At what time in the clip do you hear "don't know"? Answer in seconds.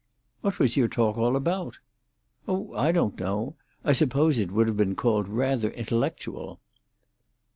2.91-3.55